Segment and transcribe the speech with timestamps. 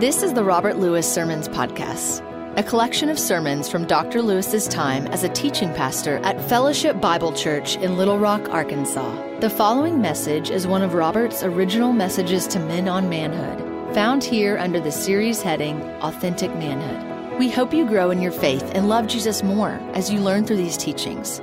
[0.00, 2.22] This is the Robert Lewis Sermons Podcast,
[2.56, 4.22] a collection of sermons from Dr.
[4.22, 9.38] Lewis's time as a teaching pastor at Fellowship Bible Church in Little Rock, Arkansas.
[9.40, 14.56] The following message is one of Robert's original messages to men on manhood, found here
[14.56, 17.38] under the series heading Authentic Manhood.
[17.38, 20.56] We hope you grow in your faith and love Jesus more as you learn through
[20.56, 21.42] these teachings.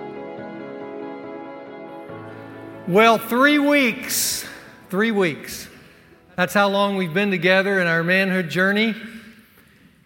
[2.88, 4.48] Well, three weeks.
[4.90, 5.70] Three weeks.
[6.38, 8.94] That's how long we've been together in our manhood journey.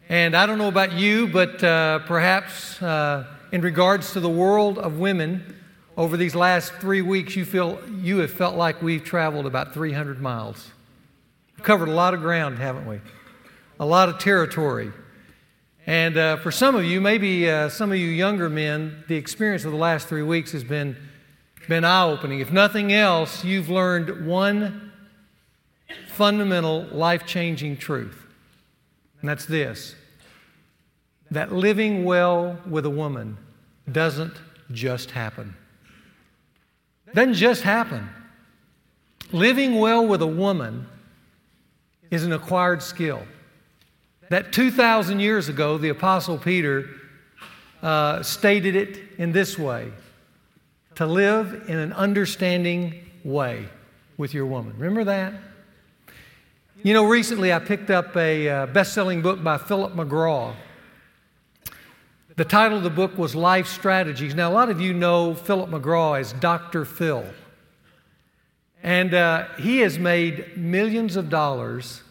[0.08, 4.78] And I don't know about you, but uh, perhaps uh, in regards to the world
[4.80, 5.58] of women,
[5.98, 10.22] over these last three weeks, you feel you have felt like we've traveled about 300
[10.22, 10.72] miles.
[11.58, 13.02] We've covered a lot of ground, haven't we?
[13.82, 14.94] A lot of territory.
[15.86, 19.66] And uh, for some of you, maybe uh, some of you younger men, the experience
[19.66, 20.96] of the last three weeks has been
[21.68, 22.40] been eye opening.
[22.40, 24.91] If nothing else, you've learned one
[26.08, 28.26] fundamental life changing truth,
[29.22, 29.96] and that's this
[31.32, 33.38] that living well with a woman
[33.90, 34.34] doesn't
[34.72, 35.56] just happen.
[37.14, 38.10] Doesn't just happen.
[39.32, 40.88] Living well with a woman
[42.12, 43.22] is an acquired skill.
[44.30, 46.90] That 2,000 years ago, the Apostle Peter
[47.82, 49.92] uh, stated it in this way
[50.96, 53.66] to live in an understanding way
[54.18, 54.74] with your woman.
[54.78, 55.34] Remember that?
[56.78, 60.56] You know, recently I picked up a uh, best selling book by Philip McGraw.
[62.38, 64.34] The title of the book was Life Strategies.
[64.34, 66.86] Now, a lot of you know Philip McGraw as Dr.
[66.86, 67.26] Phil.
[68.82, 72.02] And uh, he has made millions of dollars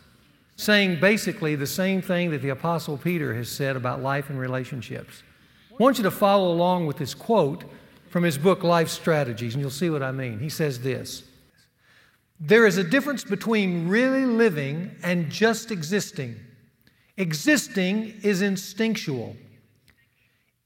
[0.54, 5.24] saying basically the same thing that the Apostle Peter has said about life and relationships.
[5.72, 7.64] I want you to follow along with this quote
[8.10, 10.38] from his book, Life Strategies, and you'll see what I mean.
[10.38, 11.24] He says this
[12.40, 16.36] There is a difference between really living and just existing.
[17.18, 19.36] Existing is instinctual,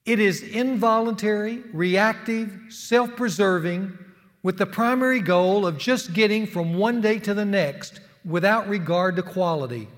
[0.07, 3.99] it is involuntary, reactive, self preserving,
[4.45, 9.17] with the primary goal of just getting from one day to the next without regard
[9.17, 9.89] to quality.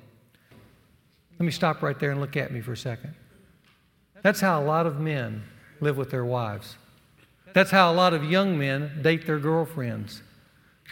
[1.39, 3.15] Let me stop right there and look at me for a second.
[4.23, 5.43] That's how a lot of men
[5.81, 6.77] live with their wives.
[7.53, 10.23] That's how a lot of young men date their girlfriends.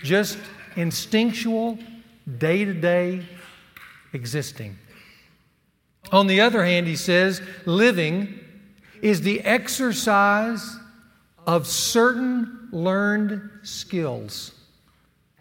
[0.02, 0.38] Just
[0.76, 1.78] instinctual,
[2.38, 3.24] day to day
[4.12, 4.78] existing.
[6.12, 8.38] On the other hand, he says, living
[9.02, 10.76] is the exercise
[11.46, 14.52] of certain learned skills,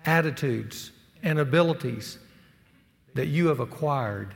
[0.05, 0.91] attitudes,
[1.21, 2.17] and abilities
[3.13, 4.33] that you have acquired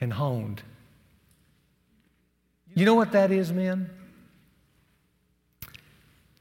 [0.00, 0.62] and honed.
[2.74, 3.90] You know what that is, men?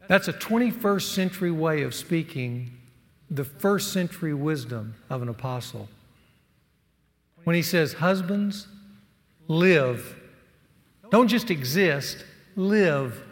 [0.07, 2.77] That's a 21st century way of speaking
[3.31, 5.87] the first century wisdom of an apostle.
[7.45, 8.67] When he says, Husbands,
[9.47, 10.17] live.
[11.09, 12.23] Don't just exist,
[12.55, 13.23] live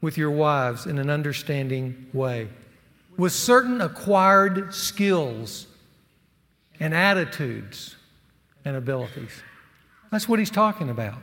[0.00, 2.48] with your wives in an understanding way,
[3.16, 5.66] with certain acquired skills
[6.78, 7.96] and attitudes
[8.64, 9.42] and abilities.
[10.10, 11.18] That's what he's talking about.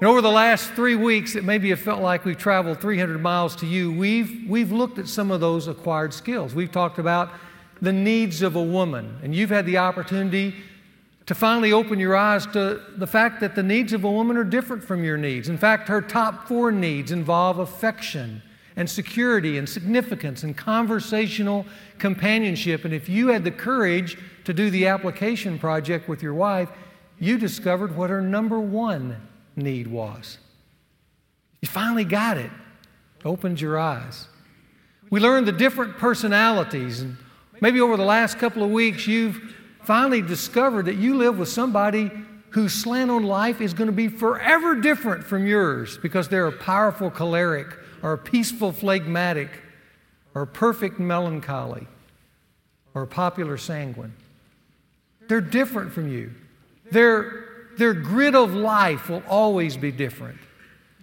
[0.00, 3.54] And over the last three weeks, it maybe have felt like we've traveled 300 miles
[3.56, 3.92] to you.
[3.92, 6.52] We've, we've looked at some of those acquired skills.
[6.52, 7.30] We've talked about
[7.80, 10.54] the needs of a woman, and you've had the opportunity
[11.26, 14.44] to finally open your eyes to the fact that the needs of a woman are
[14.44, 15.48] different from your needs.
[15.48, 18.42] In fact, her top four needs involve affection
[18.76, 21.64] and security and significance and conversational
[21.98, 22.84] companionship.
[22.84, 26.68] And if you had the courage to do the application project with your wife,
[27.20, 29.16] you discovered what her number one
[29.56, 30.38] need was.
[31.60, 32.50] You finally got it.
[33.24, 34.26] Opened your eyes.
[35.10, 37.00] We learned the different personalities.
[37.00, 37.16] And
[37.60, 42.10] maybe over the last couple of weeks, you've finally discovered that you live with somebody
[42.50, 46.52] whose slant on life is going to be forever different from yours because they're a
[46.52, 47.66] powerful choleric
[48.02, 49.48] or a peaceful phlegmatic
[50.34, 51.86] or a perfect melancholy
[52.94, 54.12] or a popular sanguine.
[55.28, 56.32] They're different from you.
[56.90, 57.44] They're
[57.76, 60.38] their grid of life will always be different.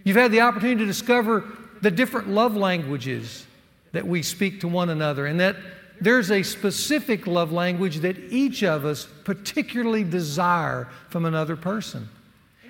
[0.03, 1.45] You've had the opportunity to discover
[1.81, 3.45] the different love languages
[3.91, 5.55] that we speak to one another, and that
[5.99, 12.09] there's a specific love language that each of us particularly desire from another person.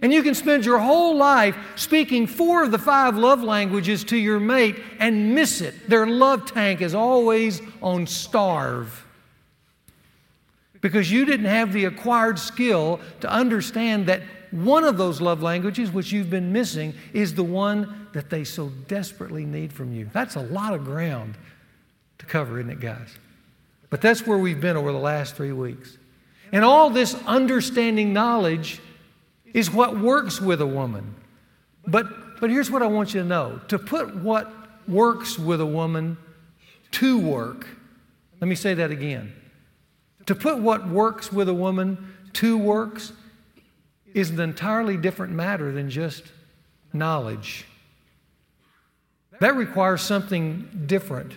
[0.01, 4.17] And you can spend your whole life speaking four of the five love languages to
[4.17, 5.87] your mate and miss it.
[5.87, 9.05] Their love tank is always on starve
[10.81, 15.91] because you didn't have the acquired skill to understand that one of those love languages,
[15.91, 20.09] which you've been missing, is the one that they so desperately need from you.
[20.11, 21.37] That's a lot of ground
[22.17, 23.17] to cover, isn't it, guys?
[23.89, 25.97] But that's where we've been over the last three weeks.
[26.51, 28.81] And all this understanding knowledge
[29.53, 31.15] is what works with a woman.
[31.87, 34.51] But, but here's what I want you to know to put what
[34.87, 36.17] works with a woman
[36.91, 37.67] to work.
[38.41, 39.33] Let me say that again.
[40.27, 43.13] To put what works with a woman to works
[44.13, 46.23] is an entirely different matter than just
[46.93, 47.65] knowledge.
[49.39, 51.33] That requires something different.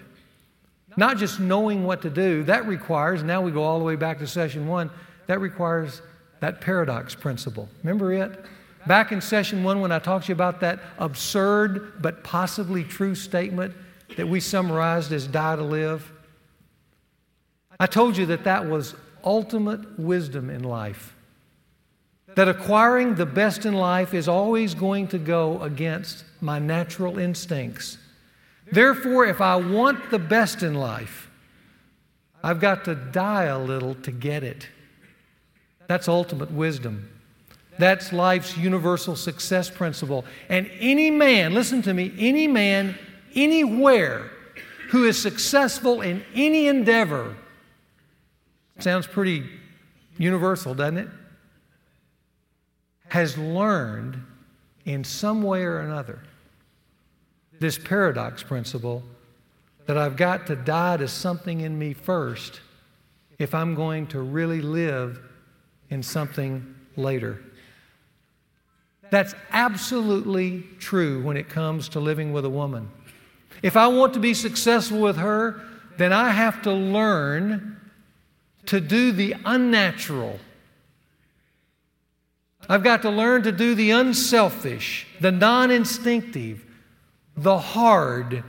[0.97, 4.19] Not just knowing what to do, that requires, now we go all the way back
[4.19, 4.91] to session one,
[5.27, 6.03] that requires
[6.41, 7.69] that paradox principle.
[7.83, 8.45] Remember it?
[8.87, 13.15] Back in session one, when I talked to you about that absurd but possibly true
[13.15, 13.75] statement
[14.17, 16.13] that we summarized as die to live,
[17.79, 18.95] I told you that that was
[19.25, 21.15] ultimate wisdom in life.
[22.35, 27.99] That acquiring the best in life is always going to go against my natural instincts.
[28.71, 31.31] Therefore, if I want the best in life,
[32.43, 34.69] I've got to die a little to get it.
[35.87, 37.11] That's ultimate wisdom.
[37.79, 40.25] That's life's universal success principle.
[40.49, 42.97] And any man, listen to me, any man
[43.35, 44.31] anywhere
[44.91, 47.37] who is successful in any endeavor
[48.79, 49.45] sounds pretty
[50.19, 51.09] universal, doesn't it?
[53.09, 54.23] Has learned
[54.85, 56.21] in some way or another
[57.61, 59.03] this paradox principle
[59.87, 62.61] that I've got to die to something in me first
[63.39, 65.21] if I'm going to really live
[65.91, 67.41] in something later.
[69.11, 72.91] That's absolutely true when it comes to living with a woman.
[73.63, 75.61] If I want to be successful with her,
[75.97, 77.81] then I have to learn
[78.67, 80.39] to do the unnatural.
[82.69, 86.65] I've got to learn to do the unselfish, the non instinctive,
[87.37, 88.43] the hard,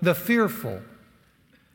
[0.00, 0.80] the fearful.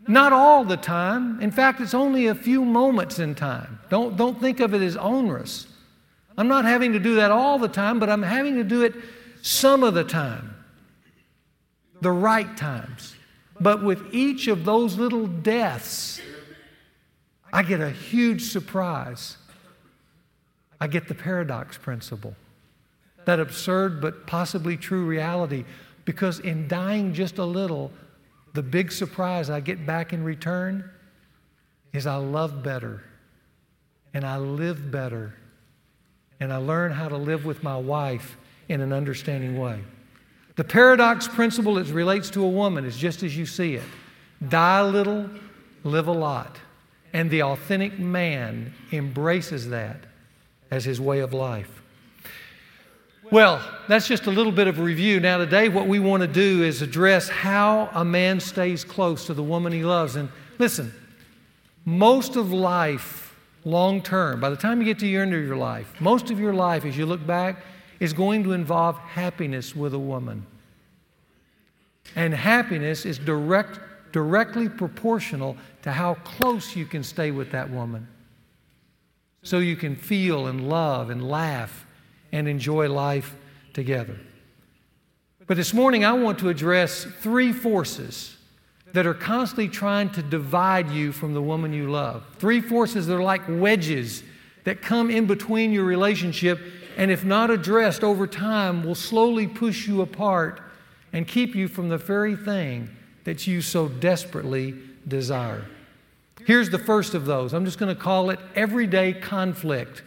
[0.08, 1.42] Not all the time.
[1.42, 3.80] In fact, it's only a few moments in time.
[3.90, 5.68] Don't, don't think of it as onerous.
[6.38, 8.94] I'm not having to do that all the time, but I'm having to do it
[9.42, 10.56] some of the time,
[12.02, 13.16] the right times.
[13.60, 16.22] But with each of those little deaths,
[17.58, 19.36] I get a huge surprise.
[20.80, 22.36] I get the paradox principle,
[23.26, 25.66] that absurd but possibly true reality.
[26.06, 27.92] Because in dying just a little,
[28.54, 30.88] the big surprise I get back in return
[31.94, 33.04] is I love better
[34.14, 35.34] and I live better
[36.40, 38.38] and I learn how to live with my wife
[38.70, 39.80] in an understanding way.
[40.58, 43.84] The paradox principle as relates to a woman is just as you see it
[44.48, 45.28] die a little,
[45.84, 46.60] live a lot.
[47.18, 49.98] And the authentic man embraces that
[50.70, 51.82] as his way of life.
[53.32, 55.20] Well, that's just a little bit of review.
[55.20, 59.34] Now, today, what we want to do is address how a man stays close to
[59.34, 60.16] the woman he loves.
[60.16, 60.30] And
[60.60, 60.94] listen,
[61.86, 63.36] most of life,
[63.66, 66.40] long term, by the time you get to the end of your life, most of
[66.40, 67.64] your life, as you look back,
[68.00, 70.46] is going to involve happiness with a woman.
[72.16, 73.80] And happiness is direct
[74.12, 78.08] directly proportional to how close you can stay with that woman.
[79.44, 81.86] So you can feel and love and laugh
[82.32, 83.36] and enjoy life
[83.74, 84.20] together.
[85.46, 88.36] But this morning, I want to address three forces
[88.94, 92.26] that are constantly trying to divide you from the woman you love.
[92.40, 94.24] Three forces that are like wedges
[94.66, 96.60] that come in between your relationship,
[96.98, 100.60] and if not addressed over time, will slowly push you apart
[101.14, 102.90] and keep you from the very thing
[103.28, 104.74] that you so desperately
[105.06, 105.66] desire.
[106.46, 107.54] Here's the first of those.
[107.54, 110.02] I'm just going to call it everyday conflict.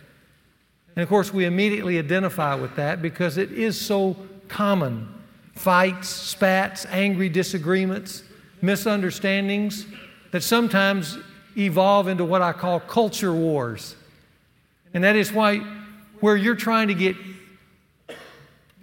[0.97, 4.17] And of course, we immediately identify with that because it is so
[4.49, 5.07] common
[5.55, 8.23] fights, spats, angry disagreements,
[8.63, 9.85] misunderstandings
[10.31, 11.19] that sometimes
[11.59, 13.97] evolve into what I call culture wars.
[14.95, 15.59] And that is why,
[16.21, 17.17] where you're trying to get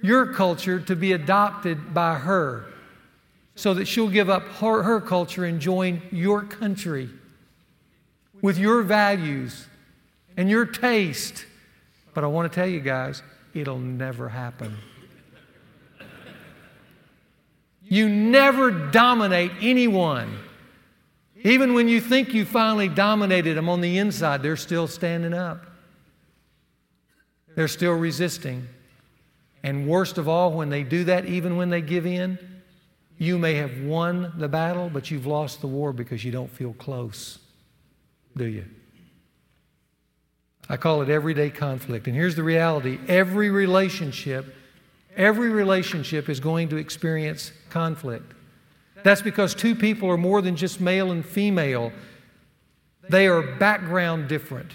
[0.03, 2.67] your culture to be adopted by her
[3.57, 7.09] so that she'll give up her, her culture and join your country
[8.39, 9.65] with your values
[10.37, 11.43] and your taste.
[12.13, 13.23] But I want to tell you guys,
[13.55, 14.77] it'll never happen.
[17.81, 20.37] You never dominate anyone.
[21.43, 25.65] Even when you think you finally dominated them on the inside, they're still standing up.
[27.55, 28.67] They're still resisting.
[29.63, 32.37] And worst of all, when they do that, even when they give in,
[33.17, 36.73] you may have won the battle, but you've lost the war because you don't feel
[36.73, 37.39] close,
[38.35, 38.65] do you?
[40.69, 42.07] I call it everyday conflict.
[42.07, 44.53] And here's the reality every relationship,
[45.15, 48.33] every relationship is going to experience conflict.
[49.03, 51.91] That's because two people are more than just male and female,
[53.09, 54.71] they are background different.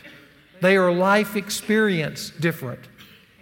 [0.60, 2.80] they are life experience different.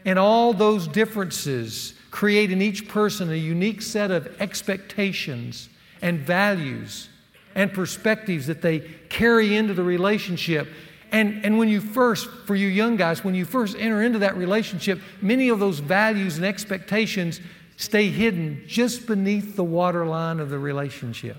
[0.04, 5.68] And all those differences create in each person a unique set of expectations
[6.02, 7.08] and values
[7.54, 10.68] and perspectives that they carry into the relationship.
[11.12, 14.36] And, and when you first, for you young guys, when you first enter into that
[14.36, 17.40] relationship, many of those values and expectations
[17.76, 21.36] stay hidden just beneath the waterline of the relationship.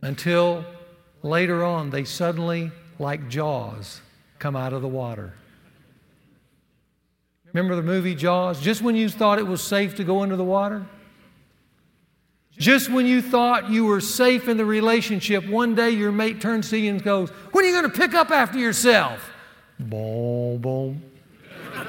[0.00, 0.64] Until
[1.22, 4.00] later on, they suddenly, like Jaws,
[4.38, 5.34] come out of the water.
[7.54, 8.60] Remember the movie Jaws?
[8.60, 10.84] Just when you thought it was safe to go into the water,
[12.58, 16.70] just when you thought you were safe in the relationship, one day your mate turns
[16.70, 19.30] to you and goes, When are you going to pick up after yourself?
[19.78, 21.00] Boom, boom.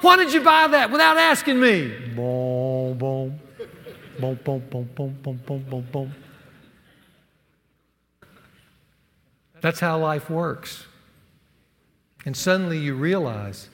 [0.00, 1.88] Why did you buy that without asking me?
[2.14, 3.38] Boom, boom.
[4.18, 6.14] Boom, boom, boom, boom, boom, boom, boom, boom.
[9.60, 10.86] That's how life works.
[12.26, 13.70] And suddenly you realize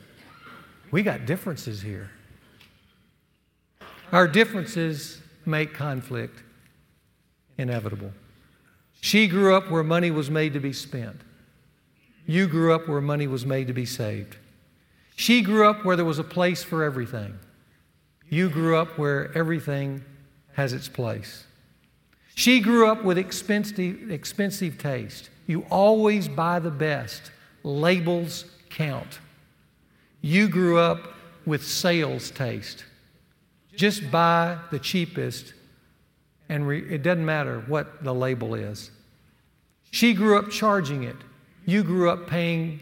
[0.90, 2.10] we got differences here.
[4.12, 6.42] Our differences make conflict
[7.56, 8.12] inevitable.
[9.00, 11.22] She grew up where money was made to be spent.
[12.26, 14.36] You grew up where money was made to be saved.
[15.16, 17.38] She grew up where there was a place for everything.
[18.28, 20.04] You grew up where everything
[20.54, 21.44] has its place.
[22.34, 25.30] She grew up with expensive, expensive taste.
[25.46, 27.30] You always buy the best.
[27.62, 29.20] Labels count.
[30.20, 31.14] You grew up
[31.46, 32.84] with sales taste.
[33.74, 35.54] Just buy the cheapest,
[36.48, 38.90] and re- it doesn't matter what the label is.
[39.90, 41.16] She grew up charging it.
[41.66, 42.80] You grew up paying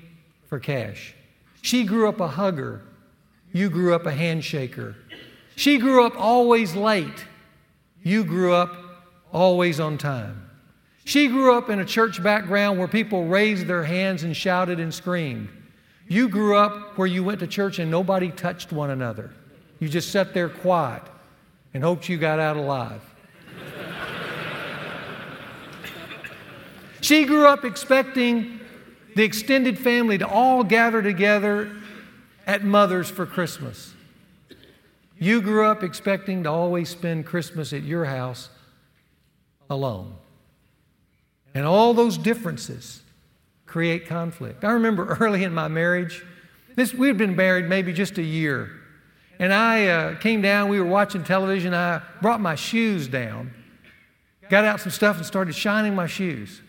[0.48, 1.14] for cash.
[1.62, 2.82] She grew up a hugger.
[3.52, 4.94] You grew up a handshaker.
[5.56, 7.26] She grew up always late.
[8.02, 8.74] You grew up
[9.32, 10.49] always on time.
[11.10, 14.94] She grew up in a church background where people raised their hands and shouted and
[14.94, 15.48] screamed.
[16.06, 19.32] You grew up where you went to church and nobody touched one another.
[19.80, 21.02] You just sat there quiet
[21.74, 23.02] and hoped you got out alive.
[27.00, 28.60] she grew up expecting
[29.16, 31.72] the extended family to all gather together
[32.46, 33.94] at Mother's for Christmas.
[35.18, 38.48] You grew up expecting to always spend Christmas at your house
[39.68, 40.14] alone.
[41.54, 43.02] And all those differences
[43.66, 44.64] create conflict.
[44.64, 46.24] I remember early in my marriage,
[46.76, 48.70] this, we had been married maybe just a year.
[49.38, 51.72] And I uh, came down, we were watching television.
[51.72, 53.52] I brought my shoes down,
[54.50, 56.60] got out some stuff, and started shining my shoes.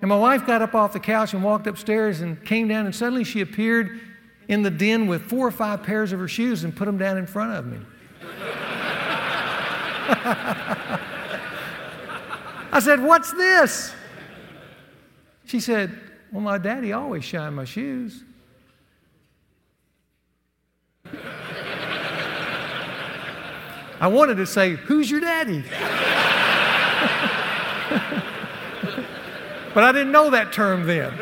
[0.00, 2.94] And my wife got up off the couch and walked upstairs and came down, and
[2.94, 4.00] suddenly she appeared
[4.48, 7.16] in the den with four or five pairs of her shoes and put them down
[7.16, 7.78] in front of me.
[12.72, 13.92] I said, What's this?
[15.46, 15.98] She said,
[16.32, 18.22] Well, my daddy always shined my shoes.
[24.00, 25.62] I wanted to say, Who's your daddy?
[29.74, 31.12] but I didn't know that term then.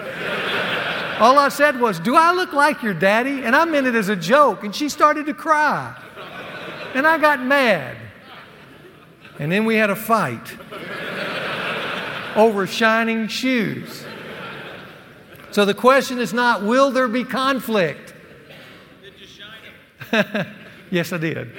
[1.18, 3.42] All I said was, Do I look like your daddy?
[3.42, 4.64] And I meant it as a joke.
[4.64, 5.96] And she started to cry.
[6.94, 7.96] And I got mad.
[9.38, 10.56] And then we had a fight
[12.38, 14.04] over shining shoes.
[15.50, 18.14] So the question is not, will there be conflict?
[19.02, 19.58] Did you shine
[20.90, 21.52] yes, I did.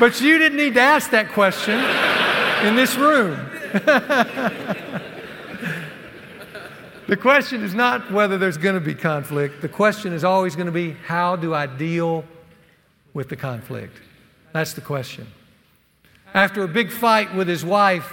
[0.00, 1.78] but you didn't need to ask that question
[2.66, 3.38] in this room.
[7.06, 9.60] the question is not whether there's going to be conflict.
[9.60, 12.24] The question is always going to be how do I deal
[13.14, 13.96] with the conflict?
[14.52, 15.26] That's the question.
[16.34, 18.12] After a big fight with his wife,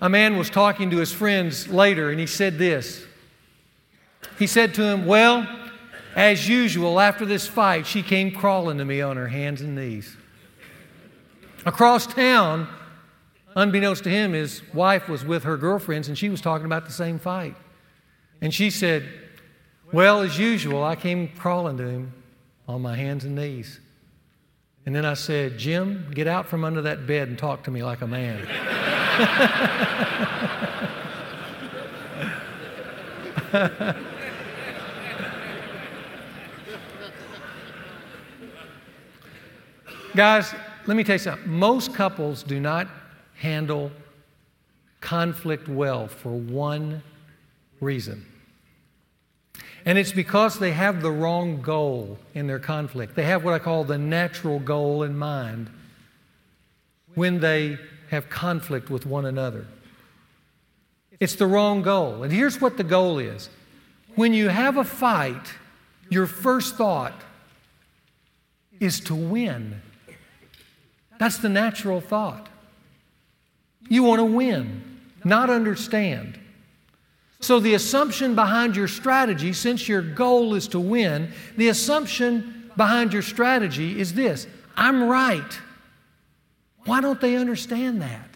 [0.00, 3.04] a man was talking to his friends later and he said this.
[4.38, 5.46] He said to him, Well,
[6.16, 10.16] as usual, after this fight, she came crawling to me on her hands and knees.
[11.64, 12.66] Across town,
[13.54, 16.92] unbeknownst to him, his wife was with her girlfriends and she was talking about the
[16.92, 17.54] same fight.
[18.40, 19.08] And she said,
[19.92, 22.21] Well, as usual, I came crawling to him
[22.68, 23.80] on my hands and knees.
[24.84, 27.84] And then I said, Jim, get out from under that bed and talk to me
[27.84, 28.42] like a man.
[40.16, 40.54] Guys,
[40.86, 41.48] let me tell you something.
[41.48, 42.88] Most couples do not
[43.36, 43.92] handle
[45.00, 47.02] conflict well for one
[47.80, 48.26] reason.
[49.84, 53.16] And it's because they have the wrong goal in their conflict.
[53.16, 55.70] They have what I call the natural goal in mind
[57.14, 57.78] when they
[58.10, 59.66] have conflict with one another.
[61.18, 62.22] It's the wrong goal.
[62.22, 63.48] And here's what the goal is
[64.14, 65.54] when you have a fight,
[66.10, 67.14] your first thought
[68.80, 69.80] is to win.
[71.18, 72.48] That's the natural thought.
[73.88, 76.38] You want to win, not understand.
[77.42, 83.12] So, the assumption behind your strategy, since your goal is to win, the assumption behind
[83.12, 84.46] your strategy is this
[84.76, 85.58] I'm right.
[86.84, 88.28] Why don't they understand that?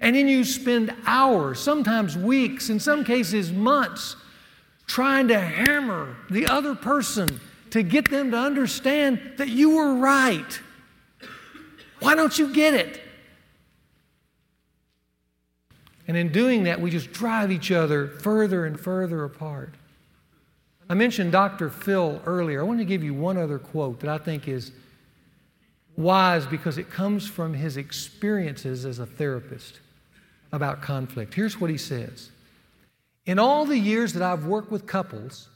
[0.00, 4.16] And then you spend hours, sometimes weeks, in some cases months,
[4.86, 10.58] trying to hammer the other person to get them to understand that you were right.
[12.00, 12.98] Why don't you get it?
[16.10, 19.76] And in doing that, we just drive each other further and further apart.
[20.88, 21.70] I mentioned Dr.
[21.70, 22.58] Phil earlier.
[22.58, 24.72] I want to give you one other quote that I think is
[25.96, 29.78] wise because it comes from his experiences as a therapist
[30.50, 31.32] about conflict.
[31.32, 32.32] Here's what he says
[33.24, 35.48] In all the years that I've worked with couples,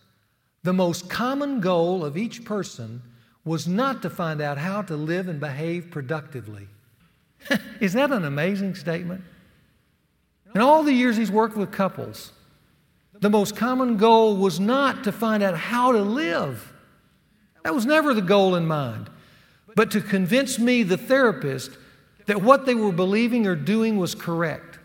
[0.62, 3.02] the most common goal of each person
[3.44, 6.68] was not to find out how to live and behave productively.
[7.80, 9.24] Is that an amazing statement?
[10.54, 12.32] In all the years he's worked with couples,
[13.20, 16.72] the most common goal was not to find out how to live.
[17.64, 19.10] That was never the goal in mind,
[19.74, 21.72] but to convince me, the therapist,
[22.26, 24.78] that what they were believing or doing was correct.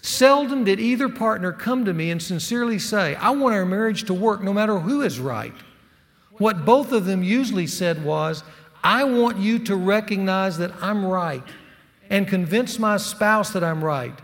[0.00, 4.14] Seldom did either partner come to me and sincerely say, I want our marriage to
[4.14, 5.54] work no matter who is right.
[6.38, 8.42] What both of them usually said was,
[8.82, 11.42] I want you to recognize that I'm right
[12.08, 14.18] and convince my spouse that I'm right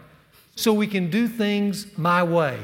[0.57, 2.59] so we can do things my way.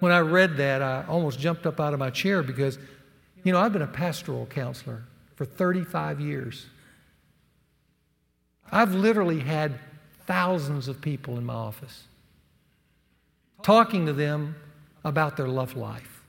[0.00, 2.78] When I read that, I almost jumped up out of my chair because,
[3.44, 5.04] you know, I've been a pastoral counselor
[5.36, 6.66] for 35 years.
[8.70, 9.78] I've literally had
[10.26, 12.04] thousands of people in my office
[13.62, 14.56] talking to them
[15.04, 16.22] about their love life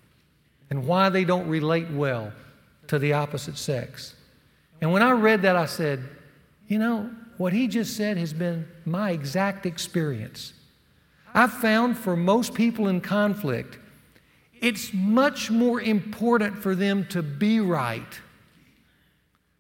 [0.70, 2.32] and why they don't relate well
[2.88, 4.16] to the opposite sex.
[4.82, 6.04] And when I read that, I said,
[6.68, 10.54] you know, what he just said has been my exact experience.
[11.34, 13.80] I've found for most people in conflict,
[14.62, 18.22] it's much more important for them to be right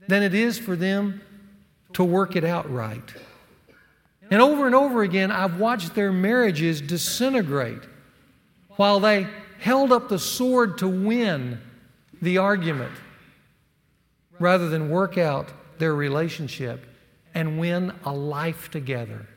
[0.07, 1.21] than it is for them
[1.93, 3.13] to work it out right.
[4.29, 7.81] And over and over again, I've watched their marriages disintegrate
[8.77, 9.27] while they
[9.59, 11.59] held up the sword to win
[12.21, 12.93] the argument
[14.39, 16.86] rather than work out their relationship
[17.33, 19.27] and win a life together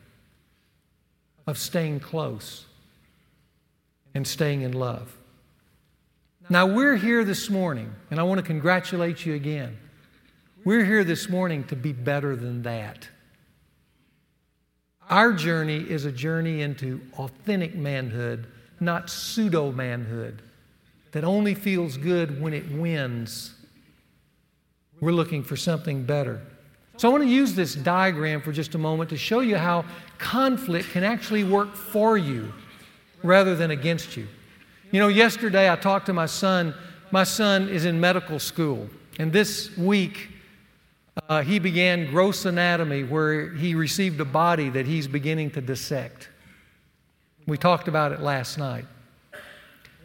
[1.46, 2.66] of staying close
[4.14, 5.16] and staying in love.
[6.48, 9.76] Now, we're here this morning, and I want to congratulate you again.
[10.64, 13.08] We're here this morning to be better than that.
[15.08, 18.46] Our journey is a journey into authentic manhood,
[18.80, 20.42] not pseudo manhood
[21.12, 23.54] that only feels good when it wins.
[25.00, 26.42] We're looking for something better.
[26.98, 29.84] So I want to use this diagram for just a moment to show you how
[30.16, 32.52] conflict can actually work for you
[33.22, 34.26] rather than against you.
[34.92, 36.74] You know, yesterday I talked to my son.
[37.10, 40.30] My son is in medical school, and this week
[41.28, 46.30] uh, he began gross anatomy where he received a body that he's beginning to dissect.
[47.46, 48.86] We talked about it last night.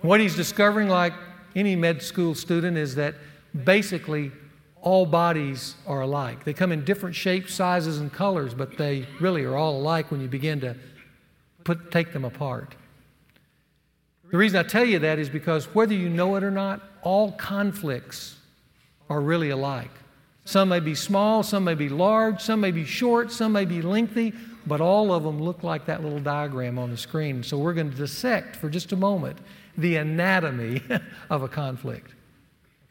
[0.02, 1.14] What he's discovering, like
[1.56, 3.16] any med school student, is that
[3.64, 4.32] basically
[4.82, 6.44] all bodies are alike.
[6.44, 10.22] They come in different shapes, sizes, and colors, but they really are all alike when
[10.22, 10.76] you begin to
[11.64, 12.76] put, take them apart.
[14.32, 17.34] The reason I tell you that is because whether you know it or not, all
[17.34, 18.38] conflicts
[19.10, 19.92] are really alike.
[20.46, 23.82] Some may be small, some may be large, some may be short, some may be
[23.82, 24.34] lengthy,
[24.66, 27.44] but all of them look like that little diagram on the screen.
[27.44, 29.38] So we're going to dissect for just a moment
[29.78, 30.82] the anatomy
[31.30, 32.14] of a conflict.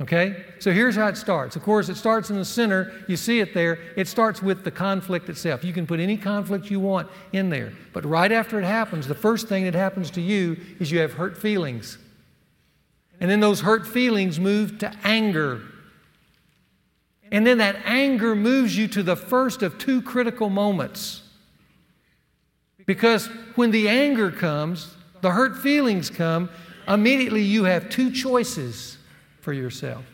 [0.01, 0.45] Okay?
[0.59, 1.57] So here's how it starts.
[1.57, 2.93] Of course, it starts in the center.
[3.07, 3.79] You see it there.
[3.97, 5.63] It starts with the conflict itself.
[5.63, 7.73] You can put any conflict you want in there.
[7.93, 11.15] But right after it happens, the first thing that happens to you is you have
[11.15, 11.99] hurt feelings.
[13.21, 15.61] And then those hurt feelings move to anger.
[17.31, 21.23] And then that anger moves you to the first of two critical moments.
[22.87, 26.49] Because when the anger comes, the hurt feelings come,
[26.89, 28.97] immediately you have two choices
[29.41, 30.05] for yourself.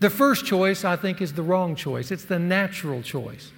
[0.00, 2.10] The first choice, I think, is the wrong choice.
[2.10, 3.52] It's the natural choice.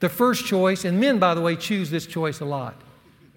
[0.00, 2.74] The first choice, and men, by the way, choose this choice a lot.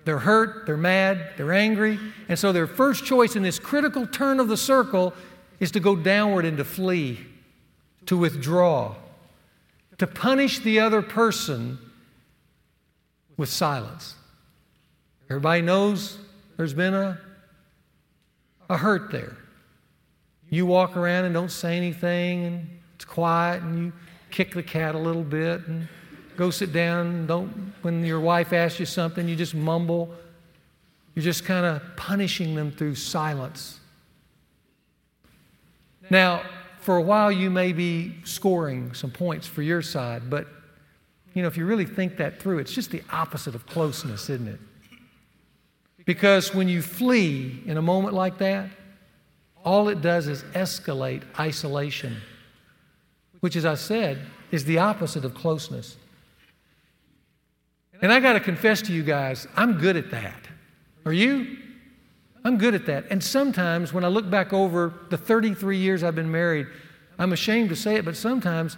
[0.04, 2.00] They're hurt, they're mad, they're angry.
[2.28, 5.14] And so their first choice in this critical turn of the circle
[5.60, 7.20] is to go downward and to flee,
[8.08, 8.96] to withdraw,
[9.98, 11.78] to punish the other person
[13.38, 14.16] with silence.
[15.30, 16.18] Everybody knows
[16.58, 17.20] there's been a,
[18.70, 19.38] a hurt there.
[20.52, 23.94] You walk around and don't say anything, and it's quiet, and you
[24.30, 25.88] kick the cat a little bit, and
[26.36, 27.26] go sit down.
[27.26, 30.14] Don't, when your wife asks you something, you just mumble.
[31.16, 33.80] You're just kind of punishing them through silence.
[36.10, 36.44] Now,
[36.82, 40.48] for a while, you may be scoring some points for your side, but
[41.34, 44.50] you know, if you really think that through, it's just the opposite of closeness, isn't
[44.50, 44.60] it?
[46.04, 48.70] Because when you flee in a moment like that,
[49.64, 52.18] all it does is escalate isolation,
[53.40, 54.20] which, as I said,
[54.52, 55.98] is the opposite of closeness.
[58.02, 60.48] And I got to confess to you guys, I'm good at that.
[61.06, 61.58] Are you?
[62.44, 63.06] I'm good at that.
[63.12, 66.68] And sometimes when I look back over the 33 years I've been married,
[67.20, 68.78] I'm ashamed to say it, but sometimes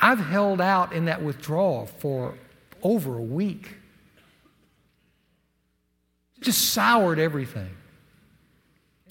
[0.00, 2.34] I've held out in that withdrawal for
[2.82, 3.76] over a week.
[6.40, 7.68] Just soured everything.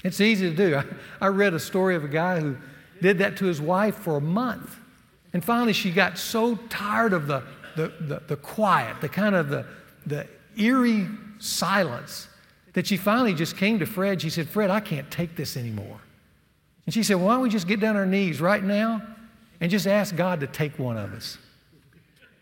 [0.03, 0.75] It's easy to do.
[0.75, 0.85] I,
[1.21, 2.57] I read a story of a guy who
[3.01, 4.75] did that to his wife for a month.
[5.33, 7.43] And finally, she got so tired of the,
[7.75, 9.65] the, the, the quiet, the kind of the,
[10.05, 11.07] the eerie
[11.39, 12.27] silence,
[12.73, 14.21] that she finally just came to Fred.
[14.21, 15.99] She said, Fred, I can't take this anymore.
[16.85, 19.01] And she said, Why don't we just get down on our knees right now
[19.61, 21.37] and just ask God to take one of us?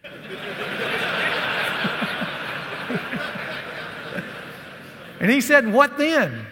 [5.20, 6.46] and he said, What then?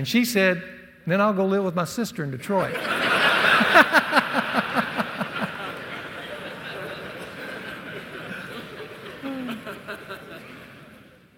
[0.00, 0.62] And she said,
[1.06, 2.74] Then I'll go live with my sister in Detroit.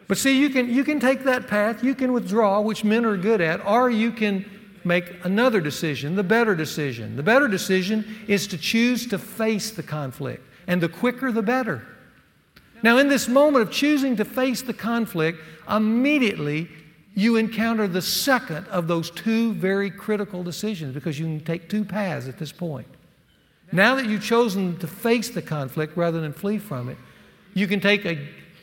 [0.07, 3.16] But see, you can, you can take that path, you can withdraw, which men are
[3.16, 4.44] good at, or you can
[4.85, 7.16] make another decision, the better decision.
[7.16, 11.85] The better decision is to choose to face the conflict, and the quicker the better.
[12.83, 16.68] Now, in this moment of choosing to face the conflict, immediately
[17.14, 21.85] you encounter the second of those two very critical decisions because you can take two
[21.85, 22.87] paths at this point.
[23.70, 26.96] Now that you've chosen to face the conflict rather than flee from it,
[27.55, 28.18] you can take a,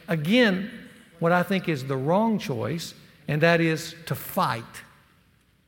[0.08, 0.72] again
[1.20, 2.94] what I think is the wrong choice,
[3.28, 4.64] and that is to fight.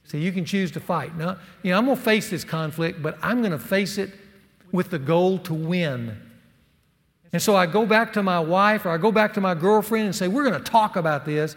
[0.06, 1.16] See, you can choose to fight.
[1.16, 4.12] Now, you know, I'm going to face this conflict, but I'm going to face it
[4.72, 6.18] with the goal to win.
[7.34, 10.08] And so I go back to my wife or I go back to my girlfriend
[10.08, 11.56] and say, We're going to talk about this.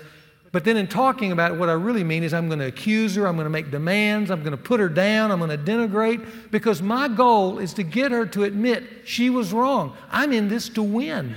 [0.55, 3.17] But then in talking about it, what I really mean is I'm going to accuse
[3.17, 5.59] her, I'm going to make demands, I'm going to put her down, I'm going to
[5.59, 9.97] denigrate, because my goal is to get her to admit she was wrong.
[10.13, 11.35] I'm in this to win.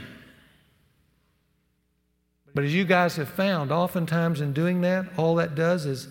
[2.53, 6.09] But as you guys have found, oftentimes in doing that, all that does is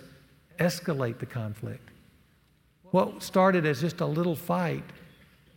[0.59, 1.89] escalate the conflict.
[2.91, 4.83] What started as just a little fight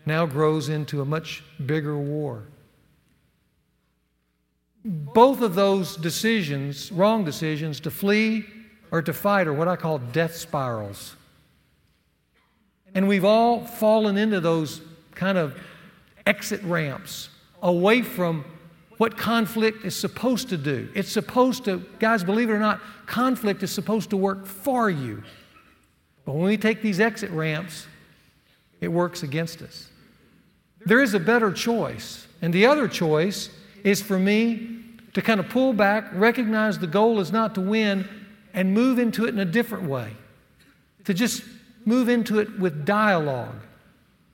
[0.06, 2.44] now grows into a much bigger war.
[4.86, 8.46] Both of those decisions, wrong decisions, to flee
[8.92, 11.16] or to fight, are what I call death spirals.
[12.96, 14.82] And we've all fallen into those
[15.14, 15.60] kind of
[16.26, 17.30] exit ramps
[17.62, 18.46] away from
[18.98, 20.90] what conflict is supposed to do.
[20.94, 25.24] It's supposed to, guys, believe it or not, conflict is supposed to work for you.
[26.26, 27.88] But when we take these exit ramps,
[28.82, 29.90] it works against us.
[30.86, 32.28] There is a better choice.
[32.42, 33.50] And the other choice
[33.84, 34.80] is for me
[35.14, 38.08] to kind of pull back, recognize the goal is not to win,
[38.54, 40.14] and move into it in a different way.
[41.06, 41.44] To just
[41.86, 43.56] move into it with dialogue.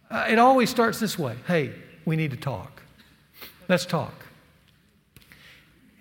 [0.10, 1.74] Uh, it always starts this way hey,
[2.06, 2.82] we need to talk.
[3.68, 4.26] Let's talk.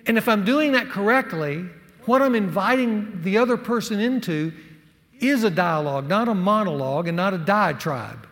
[0.07, 1.65] And if I'm doing that correctly,
[2.05, 4.53] what I'm inviting the other person into
[5.21, 8.27] is a dialogue, not a monologue and not a diatribe.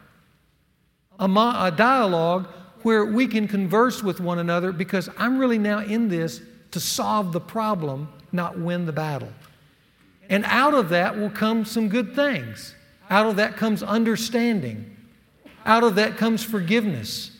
[1.18, 2.48] A, mo- a dialogue
[2.82, 6.40] where we can converse with one another because I'm really now in this
[6.72, 9.32] to solve the problem, not win the battle.
[10.28, 12.74] And out of that will come some good things.
[13.10, 14.96] Out of that comes understanding.
[15.66, 17.30] Out of that comes forgiveness.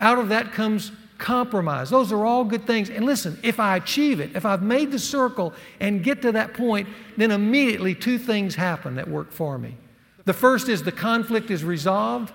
[0.00, 1.90] Out of that comes compromise.
[1.90, 2.90] Those are all good things.
[2.90, 6.54] And listen, if I achieve it, if I've made the circle and get to that
[6.54, 9.76] point, then immediately two things happen that work for me.
[10.24, 12.32] The first is the conflict is resolved.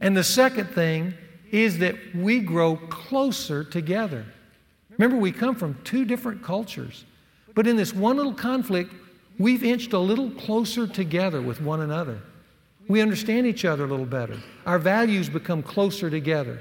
[0.00, 1.14] And the second thing
[1.54, 4.26] is that we grow closer together.
[4.98, 7.04] Remember, we come from two different cultures.
[7.54, 8.92] But in this one little conflict,
[9.38, 12.18] we've inched a little closer together with one another.
[12.88, 14.36] We understand each other a little better.
[14.66, 16.60] Our values become closer together.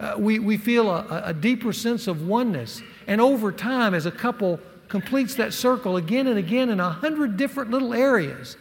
[0.00, 2.80] Uh, we, we feel a, a deeper sense of oneness.
[3.06, 7.36] And over time, as a couple completes that circle again and again in a hundred
[7.36, 8.56] different little areas,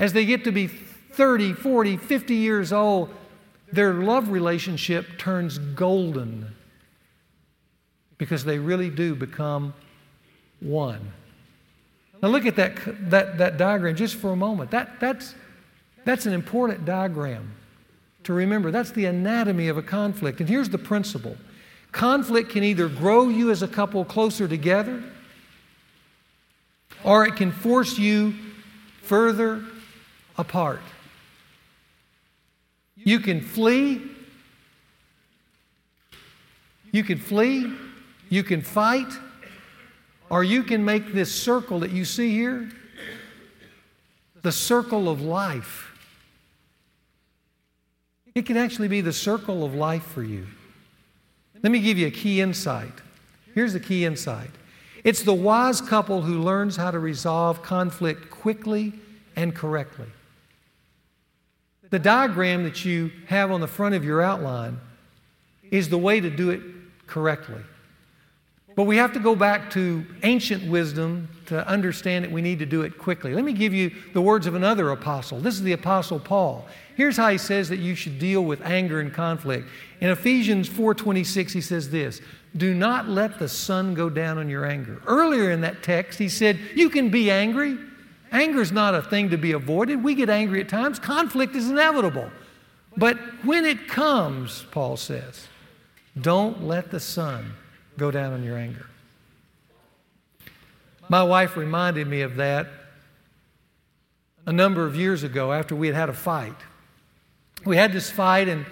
[0.00, 3.14] as they get to be 30, 40, 50 years old,
[3.74, 6.54] their love relationship turns golden
[8.18, 9.74] because they really do become
[10.60, 11.12] one.
[12.22, 14.70] Now look at that, that, that diagram just for a moment.
[14.70, 15.34] That, that's,
[16.04, 17.52] that's an important diagram
[18.22, 18.70] to remember.
[18.70, 20.40] That's the anatomy of a conflict.
[20.40, 21.36] And here's the principle
[21.92, 25.02] conflict can either grow you as a couple closer together,
[27.04, 28.34] or it can force you
[29.02, 29.62] further
[30.36, 30.80] apart.
[32.96, 34.02] You can flee.
[36.92, 37.72] You can flee.
[38.28, 39.12] You can fight.
[40.30, 42.70] Or you can make this circle that you see here
[44.42, 45.90] the circle of life.
[48.34, 50.46] It can actually be the circle of life for you.
[51.62, 52.92] Let me give you a key insight.
[53.54, 54.50] Here's the key insight
[55.04, 58.92] it's the wise couple who learns how to resolve conflict quickly
[59.36, 60.06] and correctly.
[61.94, 64.80] The diagram that you have on the front of your outline
[65.70, 66.60] is the way to do it
[67.06, 67.60] correctly.
[68.74, 72.66] But we have to go back to ancient wisdom to understand that we need to
[72.66, 73.32] do it quickly.
[73.32, 75.38] Let me give you the words of another apostle.
[75.38, 76.66] This is the apostle Paul.
[76.96, 79.68] Here's how he says that you should deal with anger and conflict.
[80.00, 82.20] In Ephesians 4:26 he says this,
[82.56, 86.28] "Do not let the sun go down on your anger." Earlier in that text he
[86.28, 87.78] said, "You can be angry.
[88.34, 90.02] Anger is not a thing to be avoided.
[90.02, 90.98] We get angry at times.
[90.98, 92.30] Conflict is inevitable.
[92.96, 95.46] But when it comes, Paul says,
[96.20, 97.52] don't let the sun
[97.96, 98.86] go down on your anger.
[101.08, 102.66] My wife reminded me of that
[104.46, 106.56] a number of years ago after we had had a fight.
[107.64, 108.66] We had this fight, and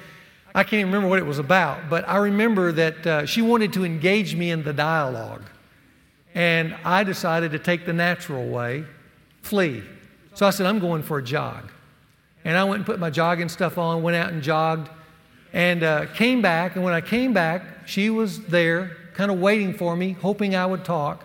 [0.55, 3.72] I can't even remember what it was about, but I remember that uh, she wanted
[3.75, 5.44] to engage me in the dialogue.
[6.35, 8.85] And I decided to take the natural way,
[9.43, 9.83] flee.
[10.35, 11.71] So I said, I'm going for a jog.
[12.45, 14.89] And I went and put my jogging stuff on, went out and jogged,
[15.53, 16.75] and uh, came back.
[16.75, 20.67] And when I came back, she was there kind of waiting for me, hoping I
[20.67, 21.25] would talk,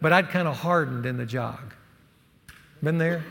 [0.00, 1.74] but I'd kind of hardened in the jog.
[2.82, 3.24] Been there?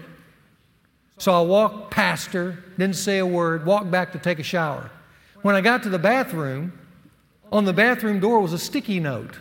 [1.18, 4.90] So I walked past her, didn't say a word, walked back to take a shower.
[5.42, 6.74] When I got to the bathroom,
[7.52, 9.38] on the bathroom door was a sticky note.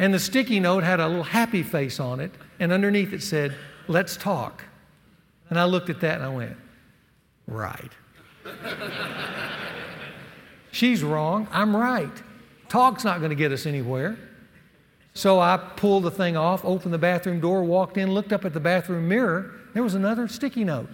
[0.00, 3.54] And the sticky note had a little happy face on it, and underneath it said,
[3.86, 4.64] Let's talk.
[5.50, 6.56] And I looked at that and I went,
[7.46, 7.92] Right.
[10.72, 11.48] She's wrong.
[11.52, 12.10] I'm right.
[12.70, 14.16] Talk's not going to get us anywhere.
[15.12, 18.54] So I pulled the thing off, opened the bathroom door, walked in, looked up at
[18.54, 19.52] the bathroom mirror.
[19.74, 20.88] There was another sticky note.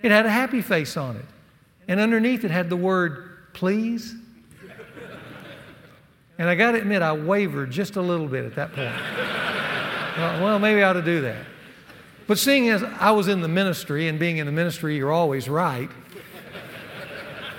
[0.00, 1.26] It had a happy face on it.
[1.88, 4.14] And underneath it had the word, please.
[6.38, 8.94] And I got to admit, I wavered just a little bit at that point.
[10.42, 11.44] well, maybe I ought to do that.
[12.28, 15.48] But seeing as I was in the ministry, and being in the ministry, you're always
[15.48, 15.90] right,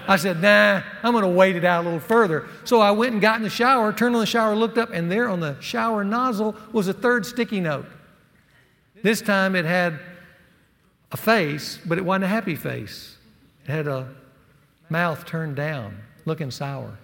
[0.07, 2.47] I said, nah, I'm going to wait it out a little further.
[2.63, 5.11] So I went and got in the shower, turned on the shower, looked up, and
[5.11, 7.85] there on the shower nozzle was a third sticky note.
[9.03, 9.99] This time it had
[11.11, 13.17] a face, but it wasn't a happy face.
[13.65, 14.09] It had a
[14.89, 16.97] mouth turned down, looking sour.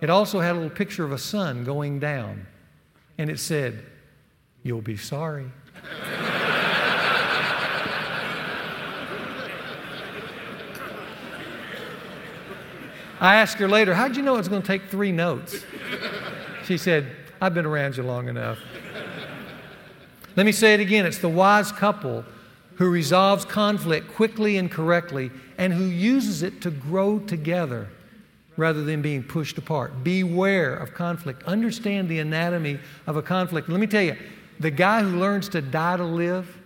[0.00, 2.46] It also had a little picture of a sun going down,
[3.18, 3.82] and it said,
[4.62, 5.50] You'll be sorry.
[13.18, 15.64] I asked her later, How'd you know it was going to take three notes?
[16.66, 17.06] She said,
[17.40, 18.58] I've been around you long enough.
[20.34, 22.24] Let me say it again it's the wise couple
[22.74, 27.88] who resolves conflict quickly and correctly and who uses it to grow together
[28.56, 30.02] rather than being pushed apart.
[30.02, 31.42] Beware of conflict.
[31.44, 33.68] Understand the anatomy of a conflict.
[33.68, 34.16] Let me tell you,
[34.58, 36.56] the guy who learns to die to live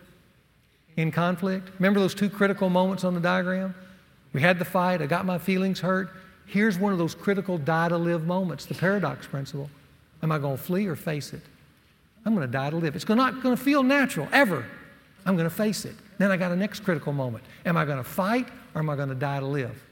[0.97, 3.75] in conflict, remember those two critical moments on the diagram?
[4.33, 6.11] We had the fight, I got my feelings hurt.
[6.47, 9.71] Here's one of those critical die to live moments the paradox principle.
[10.23, 11.41] Am I going to flee or face it?
[12.25, 12.95] I'm going to die to live.
[12.95, 14.65] It's not going to feel natural ever.
[15.25, 15.95] I'm going to face it.
[16.19, 17.45] Then I got a next critical moment.
[17.65, 19.83] Am I going to fight or am I going to die to live?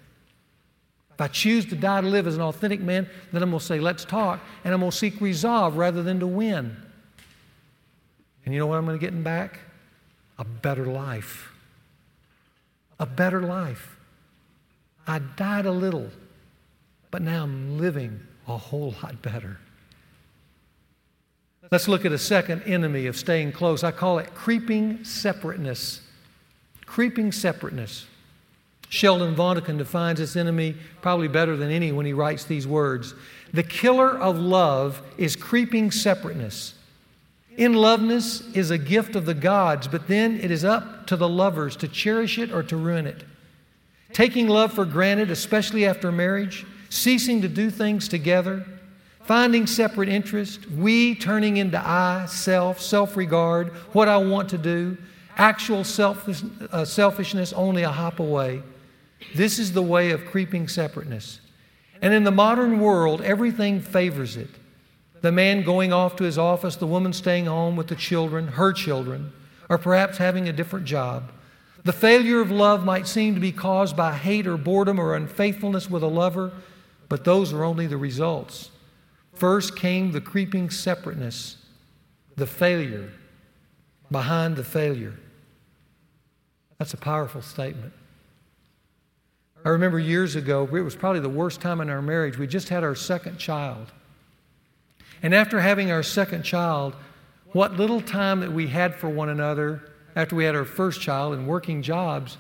[1.19, 3.67] If I choose to die to live as an authentic man, then I'm going to
[3.67, 6.77] say, let's talk, and I'm going to seek resolve rather than to win.
[8.45, 9.59] And you know what I'm going to get in back?
[10.39, 11.53] A better life.
[13.01, 13.97] A better life.
[15.07, 16.11] I died a little
[17.11, 19.59] but now I'm living a whole lot better.
[21.71, 23.85] Let's look at a second enemy of staying close.
[23.85, 26.01] I call it creeping separateness.
[26.87, 28.07] Creeping separateness.
[28.91, 33.15] Sheldon Vanauken defines this enemy probably better than any when he writes these words
[33.53, 36.75] The killer of love is creeping separateness.
[37.57, 41.29] In loveness is a gift of the gods, but then it is up to the
[41.29, 43.25] lovers to cherish it or to ruin it.
[44.13, 48.65] Taking love for granted, especially after marriage, ceasing to do things together,
[49.23, 54.97] finding separate interest, we turning into I, self, self regard, what I want to do,
[55.37, 58.63] actual selfish, uh, selfishness only a hop away.
[59.35, 61.41] This is the way of creeping separateness.
[62.01, 64.51] And in the modern world, everything favors it.
[65.21, 68.73] The man going off to his office, the woman staying home with the children, her
[68.73, 69.33] children,
[69.69, 71.33] or perhaps having a different job.
[71.85, 75.91] The failure of love might seem to be caused by hate or boredom or unfaithfulness
[75.91, 76.53] with a lover,
[77.09, 78.71] but those are only the results.
[79.35, 81.57] First came the creeping separateness,
[82.37, 83.11] the failure
[84.11, 85.15] behind the failure.
[86.79, 87.93] That's a powerful statement.
[89.65, 92.39] I remember years ago, it was probably the worst time in our marriage.
[92.39, 93.93] We just had our second child.
[95.23, 96.95] And after having our second child,
[97.53, 99.83] what little time that we had for one another
[100.15, 102.37] after we had our first child and working jobs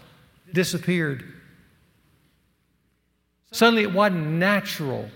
[0.52, 1.24] disappeared.
[3.50, 5.08] Suddenly, it wasn't natural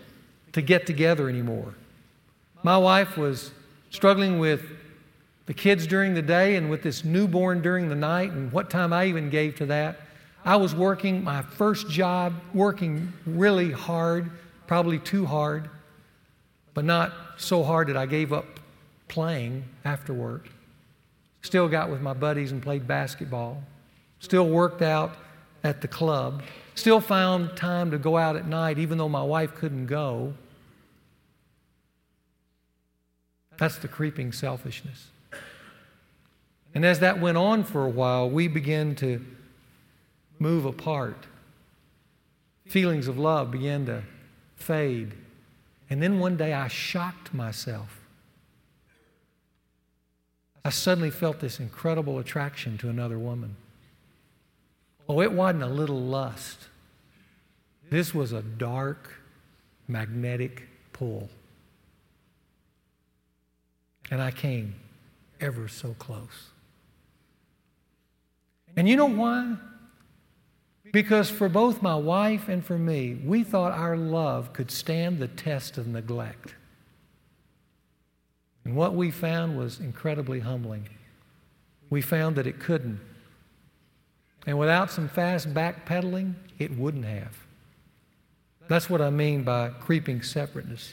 [0.53, 1.75] to get together anymore.
[2.63, 3.51] My wife was
[3.91, 4.63] struggling with
[5.47, 8.93] the kids during the day and with this newborn during the night, and what time
[8.93, 10.01] I even gave to that.
[10.45, 14.31] I was working my first job, working really hard,
[14.67, 15.71] probably too hard,
[16.75, 18.47] but not so hard that I gave up
[19.07, 20.49] playing after work.
[21.43, 23.63] Still got with my buddies and played basketball.
[24.19, 25.17] Still worked out
[25.63, 26.43] at the club.
[26.75, 30.35] Still found time to go out at night, even though my wife couldn't go.
[33.59, 35.09] That's the creeping selfishness.
[36.75, 39.25] And as that went on for a while, we began to
[40.43, 41.27] move apart.
[42.67, 44.03] Feelings of love began to
[44.57, 45.15] fade.
[45.89, 48.01] And then one day I shocked myself.
[50.65, 53.57] I suddenly felt this incredible attraction to another woman.
[55.09, 56.59] Oh, it wasn't a little lust.
[57.91, 59.21] This was a dark,
[59.87, 61.29] magnetic pull.
[64.11, 64.75] And I came
[65.41, 66.51] ever so close.
[68.77, 69.57] And you know why?
[70.93, 75.29] Because for both my wife and for me, we thought our love could stand the
[75.29, 76.55] test of neglect.
[78.65, 80.89] And what we found was incredibly humbling.
[81.89, 83.01] We found that it couldn't.
[84.47, 87.37] And without some fast backpedaling, it wouldn't have.
[88.69, 90.93] That's what I mean by creeping separateness.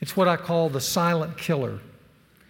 [0.00, 1.80] It's what I call the silent killer.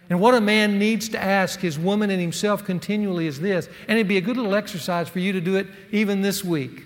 [0.09, 3.97] And what a man needs to ask his woman and himself continually is this, and
[3.97, 6.83] it'd be a good little exercise for you to do it even this week.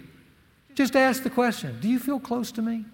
[0.76, 2.86] Just ask the question Do you feel close to me?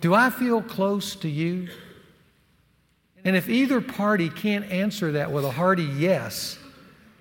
[0.00, 1.68] Do I feel close to you?
[3.24, 6.58] And if either party can't answer that with a hearty yes,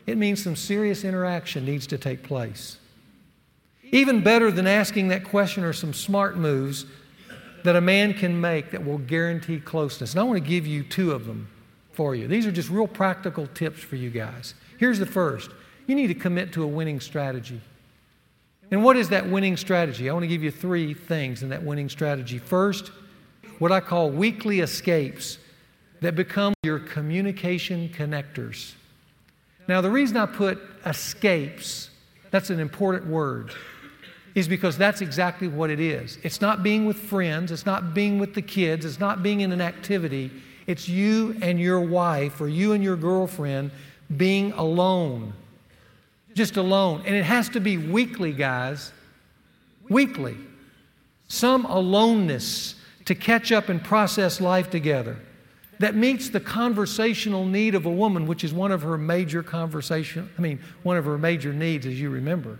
[0.05, 2.77] it means some serious interaction needs to take place.
[3.83, 6.85] Even better than asking that question are some smart moves
[7.63, 10.11] that a man can make that will guarantee closeness.
[10.11, 11.47] And I want to give you two of them
[11.91, 12.27] for you.
[12.27, 14.53] These are just real practical tips for you guys.
[14.77, 15.49] Here's the first
[15.87, 17.59] you need to commit to a winning strategy.
[18.71, 20.09] And what is that winning strategy?
[20.09, 22.39] I want to give you three things in that winning strategy.
[22.39, 22.91] First,
[23.59, 25.37] what I call weekly escapes
[26.01, 28.73] that become your communication connectors.
[29.67, 31.89] Now, the reason I put escapes,
[32.31, 33.51] that's an important word
[34.35, 36.17] is because that's exactly what it is.
[36.23, 39.51] It's not being with friends, it's not being with the kids, it's not being in
[39.51, 40.31] an activity.
[40.65, 43.71] It's you and your wife or you and your girlfriend
[44.15, 45.33] being alone.
[46.33, 47.03] Just alone.
[47.05, 48.91] And it has to be weekly, guys.
[49.89, 50.37] Weekly.
[51.27, 55.17] Some aloneness to catch up and process life together
[55.79, 60.29] that meets the conversational need of a woman, which is one of her major conversation,
[60.37, 62.57] I mean, one of her major needs, as you remember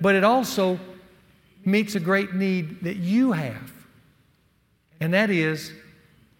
[0.00, 0.78] but it also
[1.64, 3.72] meets a great need that you have,
[5.00, 5.72] and that is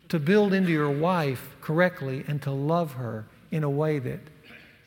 [0.09, 4.21] to build into your wife correctly and to love her in a way that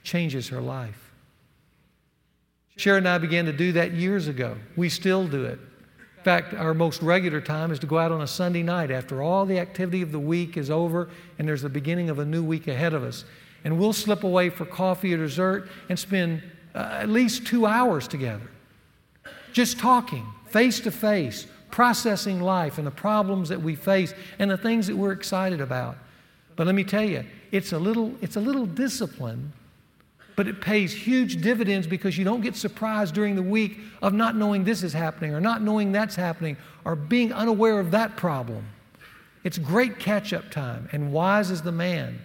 [0.04, 1.12] changes her life.
[2.76, 4.58] Sharon and I began to do that years ago.
[4.76, 5.60] We still do it.
[6.18, 9.22] In fact, our most regular time is to go out on a Sunday night after
[9.22, 12.44] all the activity of the week is over and there's the beginning of a new
[12.44, 13.26] week ahead of us.
[13.64, 16.42] And we'll slip away for coffee or dessert and spend
[16.74, 18.50] uh, at least two hours together.
[19.54, 24.58] Just talking, face to face, processing life and the problems that we face and the
[24.58, 25.96] things that we're excited about.
[26.56, 29.54] But let me tell you, it's a little, it's a little discipline
[30.36, 34.36] but it pays huge dividends because you don't get surprised during the week of not
[34.36, 38.66] knowing this is happening or not knowing that's happening or being unaware of that problem.
[39.44, 42.20] It's great catch up time, and wise is the man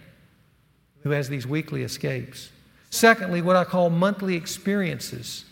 [1.03, 2.51] who has these weekly escapes.
[2.91, 5.45] Secondly, what I call monthly experiences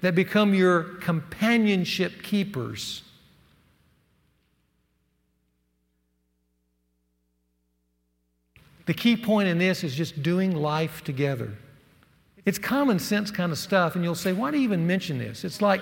[0.00, 3.02] that become your companionship keepers.
[8.86, 11.52] The key point in this is just doing life together.
[12.44, 15.44] It's common sense kind of stuff, and you'll say, Why do you even mention this?
[15.44, 15.80] It's like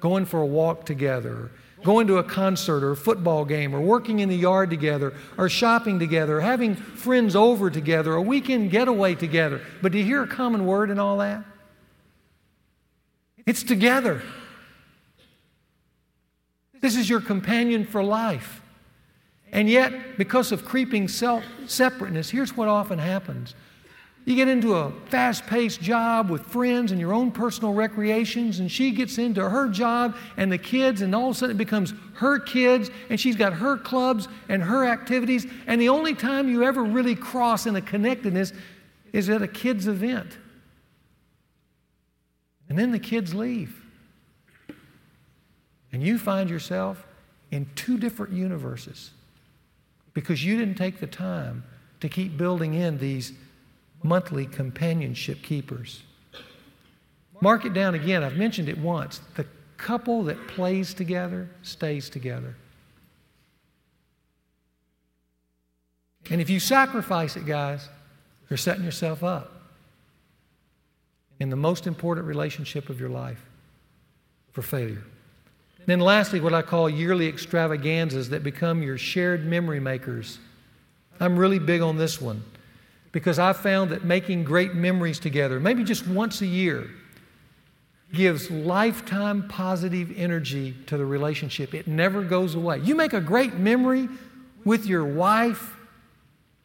[0.00, 1.50] going for a walk together,
[1.82, 5.48] going to a concert or a football game, or working in the yard together, or
[5.48, 9.62] shopping together, or having friends over together, a weekend getaway together.
[9.80, 11.42] But do you hear a common word in all that?
[13.46, 14.22] It's together.
[16.80, 18.60] This is your companion for life.
[19.52, 23.54] And yet, because of creeping self separateness, here's what often happens.
[24.24, 28.70] You get into a fast paced job with friends and your own personal recreations, and
[28.70, 31.92] she gets into her job and the kids, and all of a sudden it becomes
[32.14, 36.62] her kids, and she's got her clubs and her activities, and the only time you
[36.62, 38.52] ever really cross in a connectedness
[39.12, 40.38] is at a kid's event.
[42.72, 43.84] And then the kids leave.
[45.92, 47.06] And you find yourself
[47.50, 49.10] in two different universes
[50.14, 51.64] because you didn't take the time
[52.00, 53.34] to keep building in these
[54.02, 56.02] monthly companionship keepers.
[57.42, 58.24] Mark it down again.
[58.24, 59.20] I've mentioned it once.
[59.34, 59.44] The
[59.76, 62.56] couple that plays together stays together.
[66.30, 67.86] And if you sacrifice it, guys,
[68.48, 69.61] you're setting yourself up
[71.40, 73.44] in the most important relationship of your life
[74.52, 75.02] for failure.
[75.86, 80.38] Then, lastly, what I call yearly extravaganzas that become your shared memory makers.
[81.18, 82.44] I'm really big on this one
[83.10, 86.88] because I found that making great memories together, maybe just once a year,
[88.12, 91.74] gives lifetime positive energy to the relationship.
[91.74, 92.78] It never goes away.
[92.80, 94.08] You make a great memory
[94.64, 95.76] with your wife,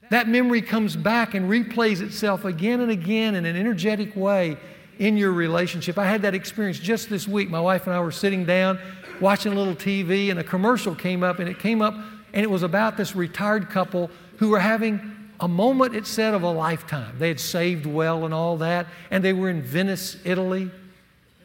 [0.10, 4.58] that memory comes back and replays itself again and again in an energetic way
[5.00, 5.98] in your relationship.
[5.98, 7.50] I had that experience just this week.
[7.50, 8.80] My wife and I were sitting down
[9.20, 11.96] watching a little TV, and a commercial came up, and it came up,
[12.34, 15.00] and it was about this retired couple who were having
[15.40, 17.16] a moment, it said, of a lifetime.
[17.20, 20.70] They had saved well and all that, and they were in Venice, Italy,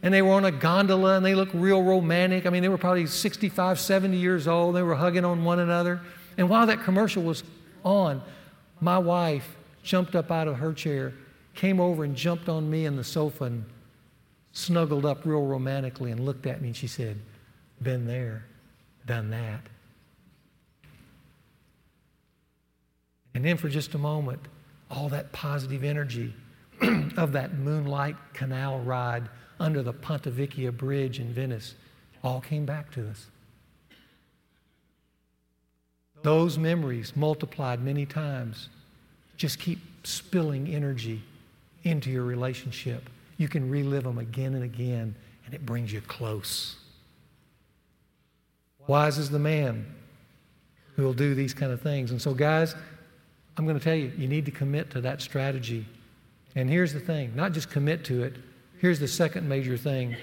[0.02, 2.46] and they were on a gondola, and they looked real romantic.
[2.46, 4.74] I mean, they were probably 65, 70 years old.
[4.74, 6.00] They were hugging on one another.
[6.36, 7.44] And while that commercial was
[7.84, 8.22] on,
[8.82, 11.14] my wife jumped up out of her chair,
[11.54, 13.64] came over and jumped on me in the sofa and
[14.50, 17.16] snuggled up real romantically and looked at me, and she said,
[17.80, 18.44] been there,
[19.06, 19.60] done that.
[23.34, 24.40] And then for just a moment,
[24.90, 26.34] all that positive energy
[27.16, 29.28] of that moonlight canal ride
[29.60, 31.76] under the Ponte Vecchio Bridge in Venice
[32.24, 33.28] all came back to us.
[36.22, 38.68] Those memories multiplied many times
[39.36, 41.22] just keep spilling energy
[41.82, 43.08] into your relationship.
[43.38, 45.14] You can relive them again and again,
[45.44, 46.76] and it brings you close.
[48.86, 49.86] Wise is the man
[50.94, 52.10] who will do these kind of things.
[52.10, 52.74] And so, guys,
[53.56, 55.86] I'm going to tell you, you need to commit to that strategy.
[56.54, 58.34] And here's the thing not just commit to it,
[58.78, 60.16] here's the second major thing.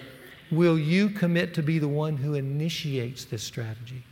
[0.52, 4.04] Will you commit to be the one who initiates this strategy?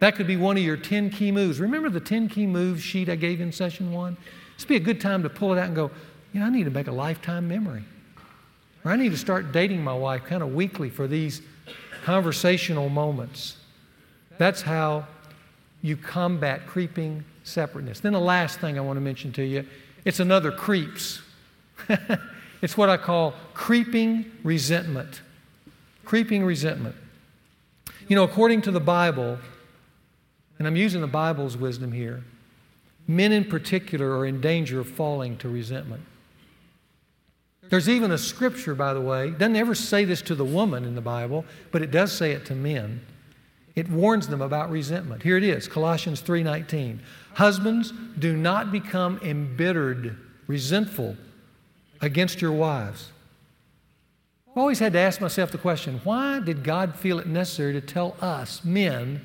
[0.00, 1.60] That could be one of your 10 key moves.
[1.60, 4.16] Remember the 10 key moves sheet I gave in session one?
[4.54, 5.90] This would be a good time to pull it out and go,
[6.32, 7.84] you know, I need to make a lifetime memory.
[8.84, 11.42] Or I need to start dating my wife kind of weekly for these
[12.04, 13.56] conversational moments.
[14.38, 15.06] That's how
[15.82, 18.00] you combat creeping separateness.
[18.00, 19.66] Then the last thing I want to mention to you,
[20.04, 21.22] it's another creeps.
[22.62, 25.22] it's what I call creeping resentment.
[26.04, 26.94] Creeping resentment.
[28.06, 29.38] You know, according to the Bible,
[30.58, 32.24] and I'm using the Bible's wisdom here,
[33.06, 36.02] men in particular are in danger of falling to resentment.
[37.68, 40.94] There's even a scripture, by the way, doesn't ever say this to the woman in
[40.94, 43.02] the Bible, but it does say it to men.
[43.74, 45.22] It warns them about resentment.
[45.22, 47.00] Here it is, Colossians 3:19.
[47.34, 51.16] Husbands, do not become embittered, resentful
[52.00, 53.10] against your wives.
[54.50, 57.80] I've always had to ask myself the question, why did God feel it necessary to
[57.80, 59.20] tell us, men,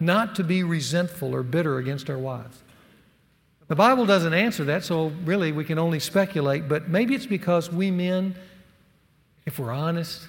[0.00, 2.58] not to be resentful or bitter against our wives?
[3.68, 7.70] The Bible doesn't answer that, so really we can only speculate, but maybe it's because
[7.70, 8.34] we men,
[9.46, 10.26] if we're honest,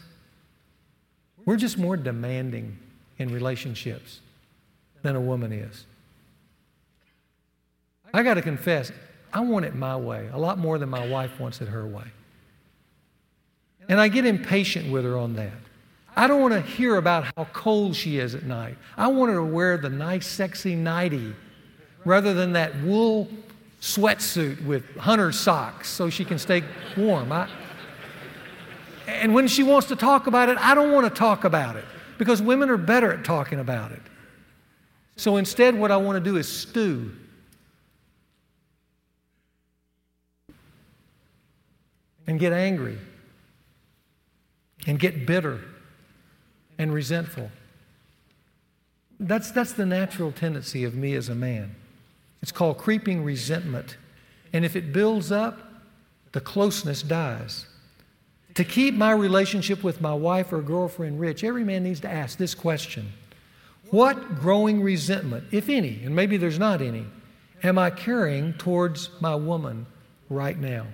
[1.43, 2.77] we're just more demanding
[3.17, 4.19] in relationships
[5.01, 5.85] than a woman is.
[8.13, 8.91] I got to confess,
[9.33, 12.05] I want it my way, a lot more than my wife wants it her way.
[13.89, 15.51] And I get impatient with her on that.
[16.15, 18.77] I don't want to hear about how cold she is at night.
[18.97, 21.33] I want her to wear the nice, sexy nightie
[22.03, 23.29] rather than that wool
[23.79, 26.63] sweatsuit with hunter socks so she can stay
[26.97, 27.31] warm.
[27.31, 27.47] I,
[29.07, 31.85] and when she wants to talk about it, I don't want to talk about it
[32.17, 34.01] because women are better at talking about it.
[35.15, 37.11] So instead, what I want to do is stew.
[42.27, 42.97] And get angry.
[44.87, 45.61] And get bitter
[46.81, 47.51] and resentful.
[49.19, 51.75] That's, that's the natural tendency of me as a man.
[52.41, 53.97] It's called creeping resentment.
[54.51, 55.59] And if it builds up,
[56.31, 57.67] the closeness dies.
[58.55, 62.39] To keep my relationship with my wife or girlfriend rich, every man needs to ask
[62.39, 63.13] this question
[63.91, 67.05] What growing resentment, if any, and maybe there's not any,
[67.61, 69.85] am I carrying towards my woman
[70.31, 70.87] right now?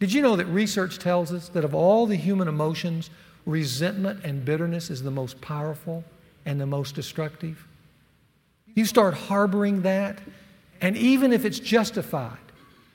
[0.00, 3.10] Did you know that research tells us that of all the human emotions,
[3.48, 6.04] resentment and bitterness is the most powerful
[6.44, 7.66] and the most destructive?
[8.74, 10.20] You start harboring that,
[10.80, 12.38] and even if it's justified,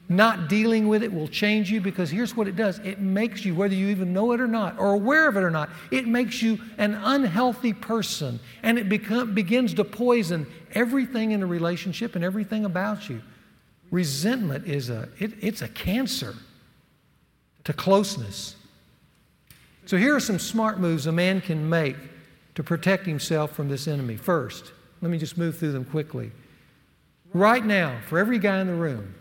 [0.07, 3.55] not dealing with it will change you because here's what it does it makes you,
[3.55, 6.41] whether you even know it or not, or aware of it or not, it makes
[6.41, 12.23] you an unhealthy person and it become, begins to poison everything in a relationship and
[12.23, 13.21] everything about you.
[13.91, 16.35] Resentment is a, it, it's a cancer
[17.63, 18.55] to closeness.
[19.85, 21.97] So here are some smart moves a man can make
[22.55, 24.15] to protect himself from this enemy.
[24.15, 24.71] First,
[25.01, 26.31] let me just move through them quickly.
[27.33, 29.15] Right now, for every guy in the room,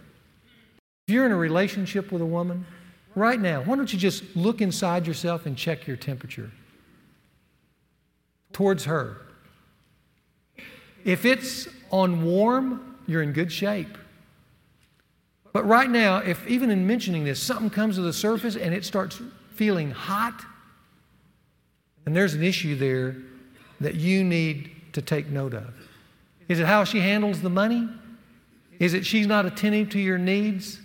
[1.09, 2.67] if you're in a relationship with a woman,
[3.15, 6.51] right now, why don't you just look inside yourself and check your temperature
[8.53, 9.17] towards her?
[11.05, 13.99] If it's on warm, you're in good shape.
[15.53, 18.85] But right now, if even in mentioning this, something comes to the surface and it
[18.85, 19.21] starts
[19.55, 20.45] feeling hot,
[22.07, 23.17] and there's an issue there
[23.81, 25.73] that you need to take note of.
[26.49, 27.89] Is it how she handles the money?
[28.79, 30.81] Is it she's not attentive to your needs?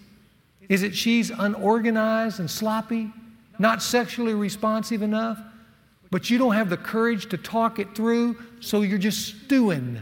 [0.69, 3.11] Is it she's unorganized and sloppy,
[3.57, 5.39] not sexually responsive enough?
[6.09, 10.01] But you don't have the courage to talk it through, so you're just stewing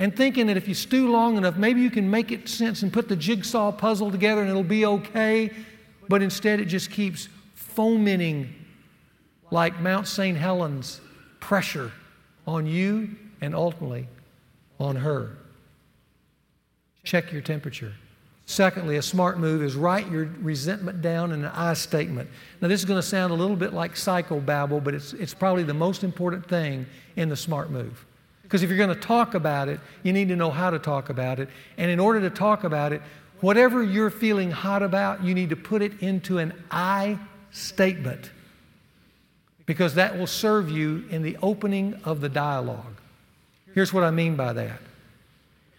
[0.00, 2.90] and thinking that if you stew long enough, maybe you can make it sense and
[2.90, 5.50] put the jigsaw puzzle together and it'll be okay.
[6.08, 8.52] But instead, it just keeps fomenting
[9.50, 10.36] like Mount St.
[10.36, 11.00] Helens
[11.40, 11.92] pressure
[12.46, 14.06] on you and ultimately
[14.78, 15.36] on her.
[17.04, 17.94] Check your temperature.
[18.46, 22.28] Secondly, a smart move is write your resentment down in an I statement.
[22.60, 25.62] Now, this is going to sound a little bit like psychobabble, but it's, it's probably
[25.62, 28.04] the most important thing in the smart move.
[28.42, 31.10] Because if you're going to talk about it, you need to know how to talk
[31.10, 31.48] about it.
[31.78, 33.02] And in order to talk about it,
[33.40, 37.20] whatever you're feeling hot about, you need to put it into an I
[37.52, 38.32] statement.
[39.66, 43.00] Because that will serve you in the opening of the dialogue.
[43.74, 44.80] Here's what I mean by that.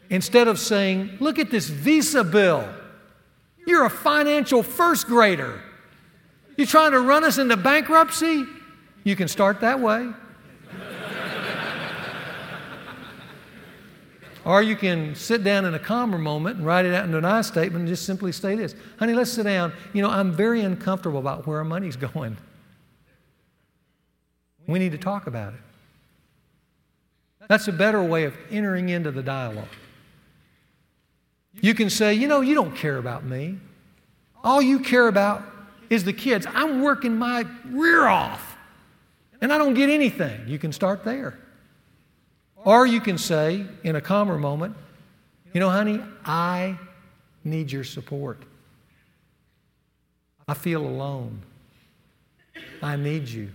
[0.09, 2.67] Instead of saying, Look at this Visa bill,
[3.65, 5.61] you're a financial first grader.
[6.57, 8.45] You're trying to run us into bankruptcy?
[9.03, 10.09] You can start that way.
[14.43, 17.25] Or you can sit down in a calmer moment and write it out into an
[17.25, 19.71] I statement and just simply say this Honey, let's sit down.
[19.93, 22.37] You know, I'm very uncomfortable about where our money's going.
[24.71, 25.59] We need to talk about it.
[27.47, 29.67] That's a better way of entering into the dialogue.
[31.59, 33.57] You can say, You know, you don't care about me.
[34.43, 35.43] All you care about
[35.89, 36.47] is the kids.
[36.53, 38.55] I'm working my rear off
[39.41, 40.47] and I don't get anything.
[40.47, 41.37] You can start there.
[42.63, 44.75] Or you can say, in a calmer moment,
[45.51, 46.77] you know, honey, I
[47.43, 48.41] need your support.
[50.47, 51.41] I feel alone.
[52.81, 53.49] I need you.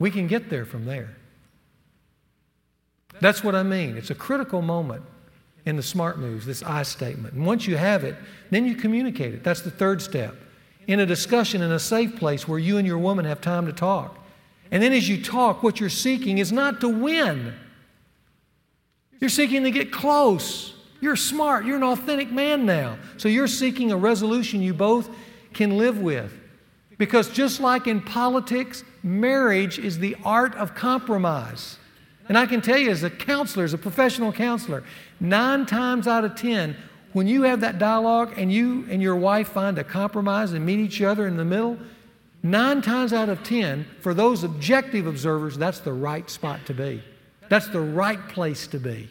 [0.00, 1.14] We can get there from there.
[3.20, 3.96] That's what I mean.
[3.96, 5.04] It's a critical moment
[5.66, 7.34] in the smart moves, this I statement.
[7.34, 8.16] And once you have it,
[8.50, 9.44] then you communicate it.
[9.44, 10.34] That's the third step.
[10.86, 13.72] In a discussion in a safe place where you and your woman have time to
[13.72, 14.18] talk.
[14.70, 17.52] And then as you talk, what you're seeking is not to win.
[19.20, 20.72] You're seeking to get close.
[21.02, 21.66] You're smart.
[21.66, 22.96] You're an authentic man now.
[23.18, 25.10] So you're seeking a resolution you both
[25.52, 26.39] can live with.
[27.00, 31.78] Because just like in politics, marriage is the art of compromise.
[32.28, 34.84] And I can tell you, as a counselor, as a professional counselor,
[35.18, 36.76] nine times out of ten,
[37.14, 40.78] when you have that dialogue and you and your wife find a compromise and meet
[40.78, 41.78] each other in the middle,
[42.42, 47.02] Nine times out of ten, for those objective observers, that's the right spot to be.
[47.50, 49.10] That's the right place to be.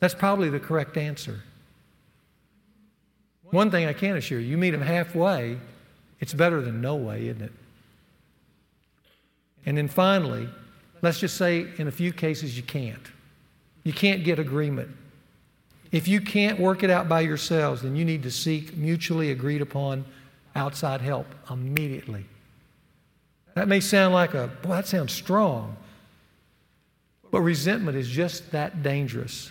[0.00, 1.40] That's probably the correct answer.
[3.50, 5.58] One thing I can assure you, you meet them halfway,
[6.20, 7.52] it's better than no way, isn't it?
[9.66, 10.48] And then finally,
[11.02, 13.10] let's just say in a few cases you can't.
[13.82, 14.90] You can't get agreement.
[15.90, 19.60] If you can't work it out by yourselves, then you need to seek mutually agreed
[19.60, 20.04] upon
[20.54, 22.26] outside help immediately.
[23.54, 25.76] That may sound like a, boy, that sounds strong.
[27.30, 29.50] But resentment is just that dangerous.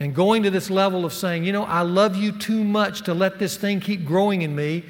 [0.00, 3.14] And going to this level of saying, you know, I love you too much to
[3.14, 4.84] let this thing keep growing in me.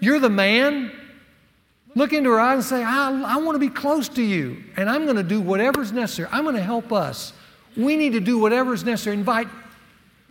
[0.00, 0.92] You're the man.
[1.94, 4.90] Look into her eyes and say, I, I want to be close to you, and
[4.90, 6.28] I'm going to do whatever's necessary.
[6.32, 7.32] I'm going to help us.
[7.76, 9.16] We need to do whatever is necessary.
[9.16, 9.48] Invite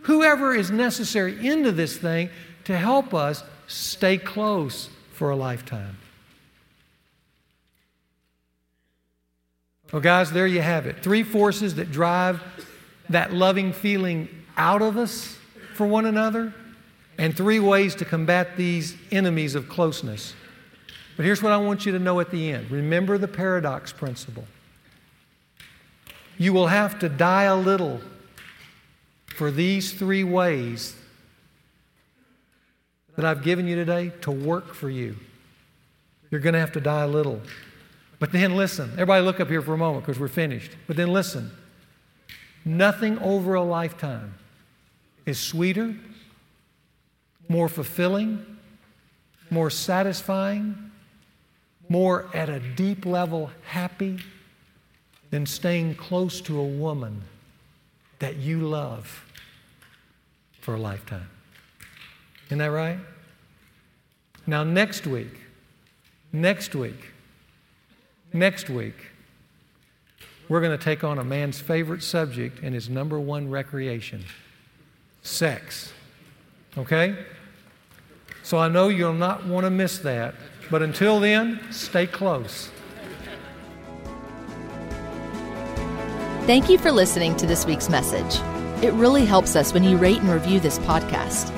[0.02, 2.28] whoever is necessary into this thing
[2.64, 5.96] to help us stay close for a lifetime.
[9.92, 11.02] Well, guys, there you have it.
[11.02, 12.42] Three forces that drive
[13.10, 15.36] that loving feeling out of us
[15.74, 16.54] for one another,
[17.18, 20.34] and three ways to combat these enemies of closeness.
[21.16, 24.44] But here's what I want you to know at the end remember the paradox principle.
[26.36, 28.00] You will have to die a little
[29.26, 30.96] for these three ways
[33.16, 35.16] that I've given you today to work for you.
[36.30, 37.40] You're going to have to die a little.
[38.18, 40.72] But then listen, everybody look up here for a moment because we're finished.
[40.86, 41.52] But then listen,
[42.64, 44.34] nothing over a lifetime
[45.26, 45.94] is sweeter,
[47.48, 48.44] more fulfilling,
[49.50, 50.90] more satisfying,
[51.88, 54.18] more at a deep level happy
[55.30, 57.22] than staying close to a woman
[58.18, 59.24] that you love
[60.60, 61.28] for a lifetime.
[62.46, 62.98] Isn't that right?
[64.46, 65.40] Now, next week,
[66.32, 67.12] next week,
[68.32, 68.94] next week,
[70.48, 74.24] we're going to take on a man's favorite subject and his number one recreation
[75.22, 75.92] sex.
[76.76, 77.16] Okay?
[78.44, 80.34] So I know you'll not want to miss that.
[80.70, 82.70] But until then, stay close.
[86.46, 88.38] Thank you for listening to this week's message.
[88.84, 91.50] It really helps us when you rate and review this podcast.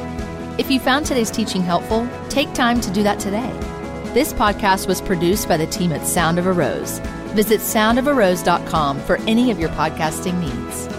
[0.60, 3.50] If you found today's teaching helpful, take time to do that today.
[4.14, 7.00] This podcast was produced by the team at Sound of a Rose.
[7.34, 10.95] Visit soundofarose.com for any of your podcasting needs.